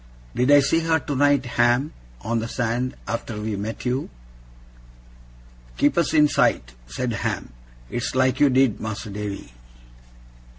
[0.33, 4.09] 'Did I see her tonight, Ham, on the sand, after we met you?'
[5.77, 7.53] 'Keeping us in sight?' said Ham.
[7.87, 9.53] 'It's like you did, Mas'r Davy.